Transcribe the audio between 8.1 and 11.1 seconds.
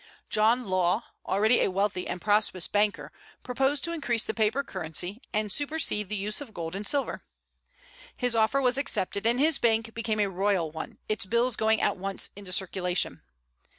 His offer was accepted, and his bank became a royal one,